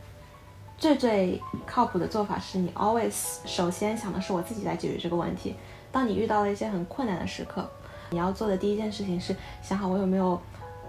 [0.80, 5.54] 最最靠谱的做法是你 always 首先想的是我自己来解决这个问题。
[5.92, 7.70] 当你遇到了一些很困难的时刻，
[8.10, 10.40] 你要做的第一件事情是想好我有没有。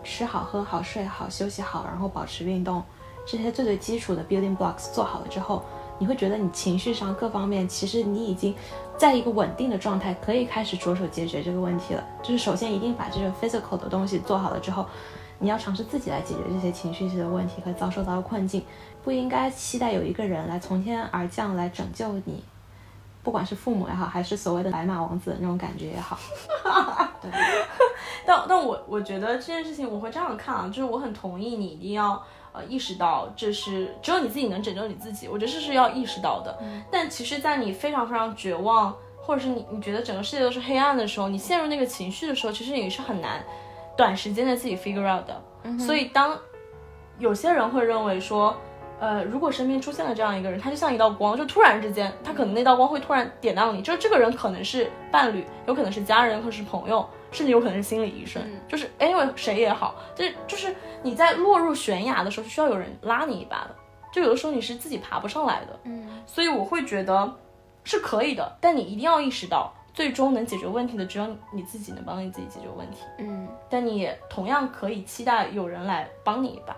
[0.04, 2.82] 吃好、喝好、睡好、休息好，然后保持运动，
[3.24, 5.64] 这些最最基础的 building blocks 做好了之后，
[6.00, 8.56] 你会觉得你情绪上各方面其实你已经
[8.98, 12.04] 在一个稳定的状态，可以开始着手解决这个问题了。
[12.24, 14.88] 就是首先一定把这个 physical 的东西做好了之后，
[15.38, 18.66] 你要尝试自己来解决这些情绪性的问题和遭受到的困境，
[19.04, 22.44] 不应该期待有一个人来从天而降来拯救你。
[23.24, 26.18] 不管是父母也好，还是所谓的白马王子的那种感觉也好，
[27.22, 27.30] 对。
[28.26, 32.20] 但但我我觉得这件事情我会这样看啊，就是我很同意你一定要
[32.52, 36.58] 呃意识到这是只有你自己能拯救你自己，我觉得这是要意识到的。
[36.90, 43.44] 但其实，在你非常非常绝望，或者是你你觉得整个世界都是黑暗的时候，你陷入那个情绪的时候，其实你是很难
[43.96, 45.42] 短时间内自己 figure out 的。
[45.78, 46.36] 所以当
[47.20, 48.58] 有些人会认为说。
[49.02, 63.76] 呃，如果身边出现了这样一个人，他就像一道光，就突然之间，他可能那道光会突然点亮你，就是这个人可能是伴侣，有可能是家人，或是朋友，甚至有可能是心理医生，就是 anyway 谁也好，就是就是你在落入悬崖的时候，是需要有人拉你一把的，
[64.14, 67.34] 就有的时候你是自己爬不上来的，嗯，所以我会觉得
[67.84, 76.76] 是可以的，但你一定要意识到，最终能解决问题的只有你自己能帮你自己解决问题，嗯，但你也同样可以期待有人来帮你一把，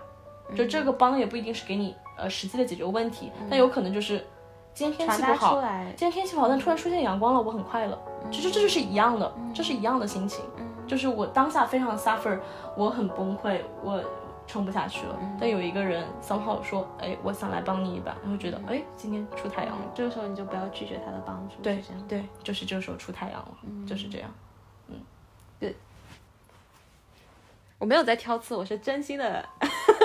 [0.56, 1.94] 就这个帮也不一定是给你。
[2.16, 4.24] 呃，实际的解决问题，但有可能就是
[4.72, 5.60] 今天天气不好，
[5.96, 7.98] 今天天气不好，但突然出现阳光了，我很快乐。
[8.30, 10.44] 其实这就是一样的，这是一样的心情。
[10.86, 12.38] 就是我当下非常 suffer，
[12.76, 14.02] 我很崩溃，我
[14.46, 15.18] 撑不下去了。
[15.40, 19.82] 但有一个人 somehow 说，哎，我想来帮你一把，然后觉得，哎，今天出太阳了。
[19.94, 21.54] 这个时候你就不要拒绝他的帮助。
[21.62, 24.30] 对，对，就是这个时候出太阳了，就是这样。
[24.88, 24.96] 嗯，
[25.58, 25.74] 对。
[27.78, 29.44] 我没有在挑刺，我是真心的。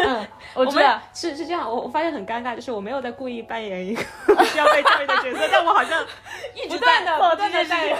[0.05, 1.69] 嗯， 我知道是是这样。
[1.69, 4.01] 我我发现很尴尬，就是我没有在故意扮演一个
[4.45, 6.03] 需要被教育的角色，但我好像
[6.55, 7.97] 一直在不断的在。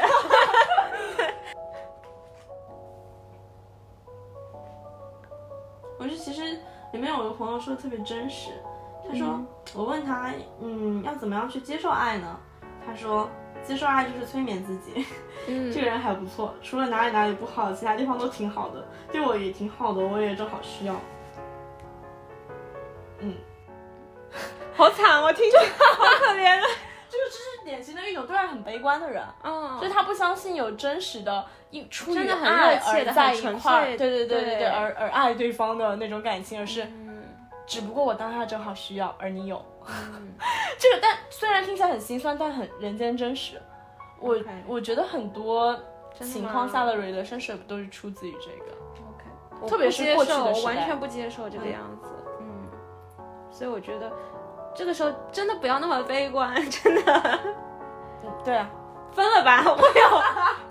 [5.98, 6.42] 我是其实
[6.94, 8.52] 里面有个朋友说的特别真实，
[9.08, 9.40] 他说
[9.76, 12.40] 我问他，嗯，要怎么样去接受爱呢？
[12.86, 13.30] 他说。
[13.66, 15.06] 接受爱就是催眠自己，
[15.72, 20.96] 这个人还不错，除了哪里哪里不好，其他地方都挺好的，对我也挺好的，我也正好需要。
[23.20, 23.36] 嗯，
[24.74, 26.60] 好惨，我听着好可怜。
[27.12, 36.88] 这个就是典型的一种对爱很悲观的人，嗯，所以他不相信有真实的，因出于爱而在一块，对对对对对，而而爱对方的那种感情，而是，
[37.66, 39.60] 只不过我当下正好需要，而你有。
[40.78, 43.62] 这 个，但虽然听起来很心酸，但很人间真实。
[44.20, 45.78] 我我觉得很多
[46.20, 48.78] 情况下的 relationship 都是出自于这个。
[49.08, 52.10] OK，特别是过去的我完全不接受这个样子。
[52.40, 52.68] 嗯，
[53.52, 54.12] 所以我觉得
[54.76, 57.40] 这个时候真的不要那么悲观， 真的。
[58.44, 58.70] 对啊，
[59.14, 60.22] 分了吧， 我要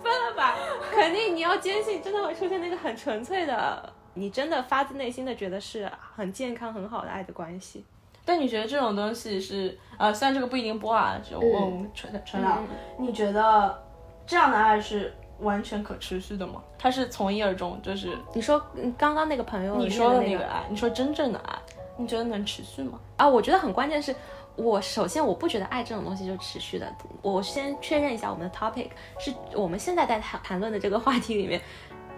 [0.02, 0.54] 分了吧。
[0.90, 7.84] 肯定你要坚信，真的会出现那个很纯粹的，你真的发自内心的觉得是很健康、很好的爱的关系。
[8.28, 12.58] 但你觉得这种东西是呃，虽然这个不一定播啊，就问纯纯聊，
[12.98, 13.82] 你觉得
[14.26, 16.62] 这样的爱是完全可持续的吗？
[16.78, 18.62] 它是从一而终，就是你说
[18.98, 21.58] 刚刚那个朋友你说的那个爱，你说真正的爱，
[21.96, 23.00] 你觉得能持续吗？
[23.16, 24.14] 啊，我觉得很关键是，
[24.56, 26.86] 我首先我不觉得爱这种东西就持续的。
[27.22, 31.58] 我先确认一下我们的 topic 是我们现在在谈谈论的这个话题里面，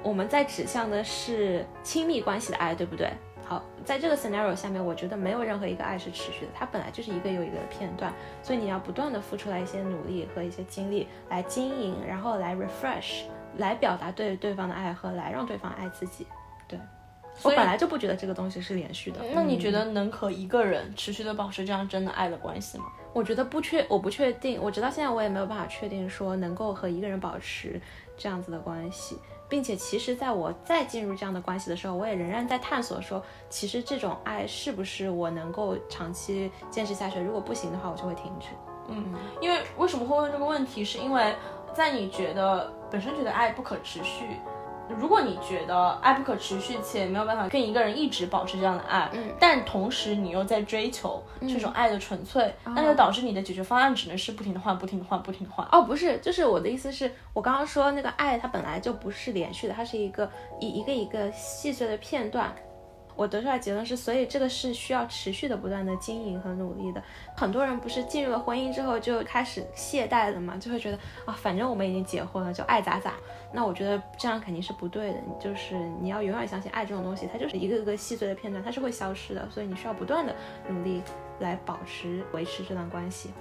[0.03, 3.13] 我们在指向的是亲密关系的爱，对不对？
[3.51, 13.25] 好，在这个 scenario 下面，我觉得没有任何一个爱是持续的，它本来就是一个又一个的片段，所以你要不断的付出来一些努力和一些精力来经营，然后来 refresh，
[13.57, 16.29] 来表达对对方的爱和来让对方爱自己。
[16.69, 16.79] 对
[17.43, 19.19] 我本来就不觉得这个东西是连续的。
[19.35, 22.85] 那你觉得能和一个人持续的保持这样真的爱的关系吗？
[23.13, 27.81] 我觉得不确，我不确定，我直到现在我也没有办法确定说能够和一个人保持
[28.17, 29.19] 这样子的关系。
[29.51, 37.21] 并且其实在我再进入这样的关系的时候，我也仍然在探索说，其实这种爱是不是我能够长期坚持下去？
[37.21, 38.47] 如果不行的话，我就会停止。
[38.89, 41.35] 嗯，因为为什么会问这个问题，是因为
[41.75, 44.25] 在你觉得本身觉得爱不可持续。
[44.99, 55.67] 如果你觉得爱不可持续，且没有办法跟一个人一直保持这样的爱，嗯但同时你又在追求这种爱的纯粹，那就导致你的解决方案只能是不停的换、不停的换、不停的换。
[55.71, 62.55] 哦，不是，就是我的意思是，我刚刚说那个爱，它本来就不是连续的，它是一个一一个一个细碎的片段。
[63.21, 67.03] 我得出来结论是，所以这个是需要持续的、不断的经营和努力的。
[67.37, 70.97] 很多人不是进入了婚姻之后就开始懈怠了嘛，就会觉得
[71.27, 73.13] 啊，反正我们已经结婚了，就爱咋咋。
[73.53, 75.19] 那我觉得这样肯定是不对的。
[75.27, 79.47] 你就是你要永远相信爱这种东西，它就是一个个细碎的片段，它是会消失的。
[79.51, 80.35] 所以你需要不断的
[80.67, 81.03] 努力
[81.41, 83.35] 来保持、维持这段关系。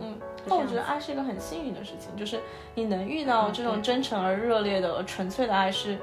[0.00, 2.40] 嗯，是那我觉得爱是一个很幸运的事情，就是
[2.74, 5.98] 你能遇到这种真诚而热烈的、纯粹的爱是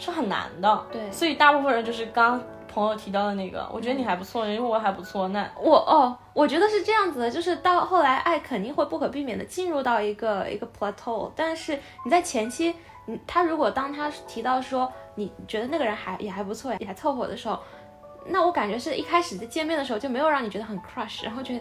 [0.00, 0.86] 是很难的。
[0.90, 12.74] 对所以大部分人就是刚刚朋友提到的那个，我觉得你还不错，因为我还不错，那我哦，我觉得是这样子的，就是到后来爱肯定会不可避免的进入到一个一个 plateau，但是你在前期，
[13.06, 17.58] 嗯，他如果当他提到说你觉得那个人还也还不错，也还凑合的时候，
[18.26, 21.60] 那我感觉是一开始在见面的时候就没有让你觉得很 crush，然后觉得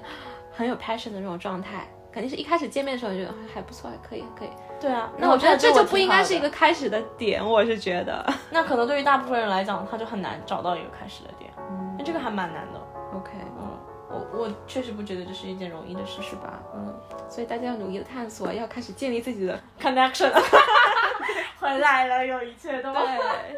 [0.52, 4.50] 很有 passion 的那种状态，肯定是一开始见面的时候就觉得还还不错，还可以还可以。
[4.80, 6.50] 对啊，那我觉得这就不应该是一个。
[6.50, 8.26] 开始的点，我是觉得。
[8.52, 12.80] 那可能对于大部分人来讲，他就很难找到一个开始的点，嗯，那这个还蛮难的。
[13.14, 13.78] OK，嗯，
[14.10, 16.60] 我我确实不觉得这是一件容易的事，是吧？
[16.74, 16.94] 嗯
[17.30, 20.32] 所以大家要努力的探索，要开始建立自己的，connection
[21.60, 23.02] 回来了，有一切都对，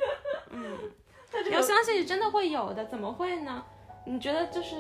[0.52, 0.78] 嗯。
[1.50, 3.64] 要相信真的会有的，怎么会呢？
[4.06, 4.76] 你觉得就是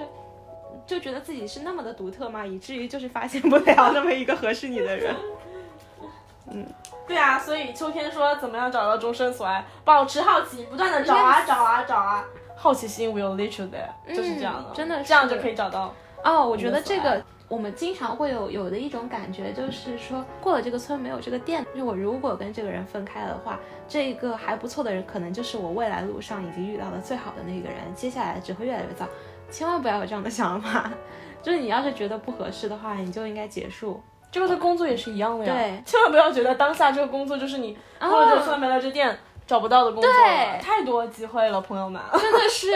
[0.85, 2.45] 就觉得自己是那么的独特吗？
[2.45, 5.15] 以至于就是发现不了那么一个合适你的人？
[6.53, 6.65] 嗯
[7.07, 15.93] 对啊，所以秋天说怎么样找到终身所爱，保持好奇，不断的找啊找啊找啊，好奇心 will lead you there，、就是这样的，嗯真的是这样就可以找到。
[16.23, 21.65] 哦，我觉得这个我们经常会有有的一种感觉，就是说过了这个村没有这个店。
[21.75, 29.05] 就我如果跟这个人分开了的话，这个还不错的人可能就是我未来路上已经遇到的最好的那个人，接下来只会越来越糟。
[29.51, 30.89] 千万不要有这样的想法，
[31.43, 34.01] 就是你要是觉得不合适的话，你就应该结束。
[34.31, 42.01] 这个对工作也是一样的呀，对千万不要觉得当下这个工作就是你过了这个村没了这店找不到的工作了，对太多机会了，朋友们。
[42.17, 42.71] 真的是，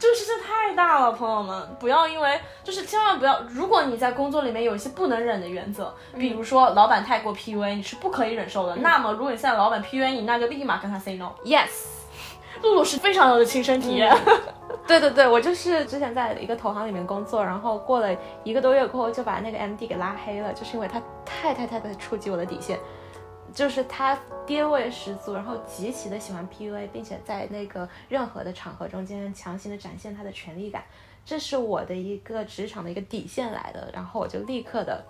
[0.00, 8.74] 这个世界太大了，朋友们，不要因为就是千万不要，如果你在工作里面有一些不能忍的原则，比如说老板太过 PUA，你是不可以忍受的。
[8.74, 11.30] 那么如果你现在老板 PUA 你，那就立马跟他 say no。
[11.44, 11.95] yes。
[12.62, 14.14] 露露是非常有的亲身体验，
[14.86, 22.78] 对对对，我就是之前在一个投行里面工作，然后过了一个多月过后就把那个 MD 给拉黑了，就是因为他太太太太触及我的底线，
[23.52, 30.82] 就是他爹味十足，然后极其的喜欢 PUA，并且在那个任何的场合中间强行的展现他的权力感，
[31.24, 35.04] 这是我的一个职场的一个底线来的，然后我就立刻的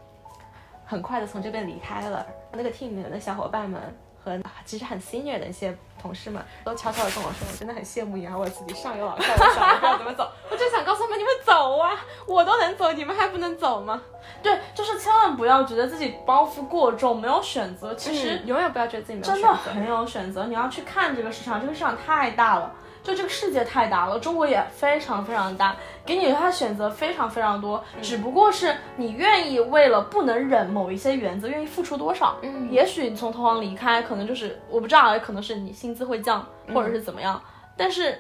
[0.85, 3.81] 很快的从这边离开了，那个 team 里面的小伙伴们。
[4.27, 10.29] 和其实很 senior 的一些同事们都悄悄的跟我说，我真的很羡慕你啊，我自己上有老下有小，我不知道怎么走。
[10.51, 11.93] 我就想告诉他们，你们走啊，
[12.27, 14.03] 我都能走，你们还不能走吗？
[14.43, 17.95] 对，就是千万不要觉得自己包袱过重，没有选择。
[17.95, 19.57] 其实嗯永远不要觉得自己没有真选择。
[19.65, 22.75] 真的很有选择，你要去看这个市场，这个市场太大了，
[23.07, 32.37] 就这个世界太大了，中国也非常非常大，给你他选择非常非常多，只不过是你愿意为了不能忍某一些原则，愿意付出多少。
[32.43, 36.45] 嗯也许你从投行离开，可能就是我不知道，也可能是你薪资会降，
[36.75, 37.41] 或者是怎么样，
[37.77, 38.19] 但是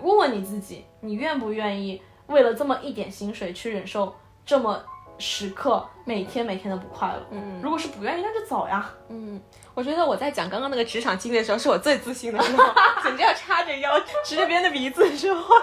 [0.00, 4.14] 问问你自己，你愿不愿意为了这么一点薪水去忍受
[4.46, 4.80] 这么
[5.18, 7.20] 时刻每天每天的不快乐？
[7.32, 8.88] 嗯如果是不愿意，那就走呀。
[9.08, 9.40] 嗯，
[9.80, 12.62] 我觉得我在讲刚刚那个职场经历的时候，是我最自信的时候，
[13.02, 15.56] 简直要叉着腰，直着别人的鼻子说话，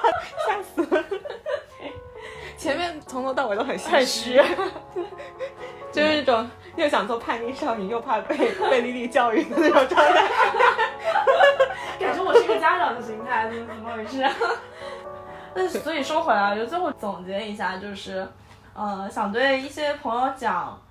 [0.48, 1.04] 吓死了。
[2.58, 4.44] 前面从头到尾都很很虚，虚。
[5.92, 10.28] 就是那种又想做叛逆少女，又怕被被丽丽教育的那种状态。
[12.02, 14.28] 感觉我是一个家长的心态，怎么怎么回事？
[15.54, 18.28] 那所以说回来，就最后总结一下，就是，
[18.74, 20.82] 呃，想对一些朋友讲，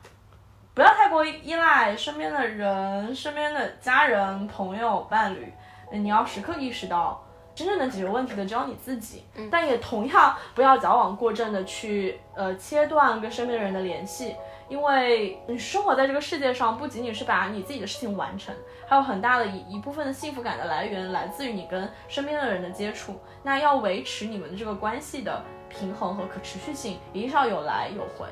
[0.76, 5.50] 不要太过依赖身边的人、身边的家人、朋友、伴侣，
[5.90, 7.22] 呃你要时刻意识到。
[7.54, 14.36] 真正能解决问题的只有你自己，但也同样不要矫枉过正的去呃切断跟身边的人的联系，
[14.68, 18.54] 因为你生活在这个世界上，不仅仅是把你自己的事情完成，
[18.86, 23.18] 还有很大的一一部分的幸福感的来源来自于你跟身边的人的接触。
[23.42, 28.26] 那要维持你们的这个关系的平衡和可持续性，一定是要有来有回。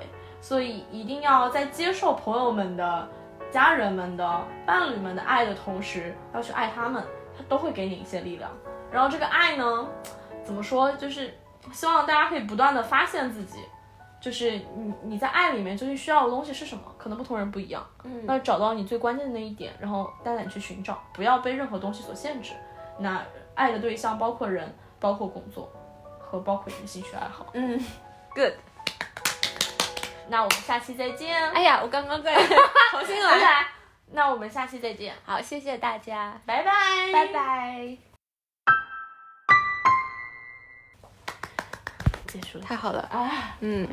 [0.44, 3.08] 所以一定要在接受朋友们的
[3.50, 7.02] 家人们的、伴侣们的爱的同时，要去爱他们，
[7.34, 8.50] 他都会给你一些力量。
[8.92, 9.88] 然后这个爱呢，
[10.44, 10.92] 怎么说？
[10.96, 11.32] 就是
[11.72, 13.60] 希望大家可以不断的发现自己，
[14.20, 16.82] 就是你你在爱里面究竟需要的东西是什么？
[16.98, 17.82] 可能不同人不一样。
[18.02, 22.52] 嗯，那找到你最关键的那一点，然后大胆去寻找，不要被任何东西所限制。
[22.98, 23.24] 那
[23.54, 24.70] 爱的对象包括人，
[25.00, 25.72] 包括工作，
[26.20, 27.46] 和包括你的兴趣爱好。
[27.54, 27.80] 嗯
[28.34, 28.52] ，good。
[30.28, 31.50] 那我们下期再见。
[31.52, 32.34] 哎呀，我刚刚在
[32.90, 33.66] 重新来来。
[34.12, 36.72] 那我们下期再见，好，谢谢大家，拜拜，
[37.12, 37.26] 拜。
[37.26, 37.96] 拜。
[42.26, 42.64] 结束了。
[42.64, 43.56] 太好了，啊。
[43.60, 43.88] 嗯。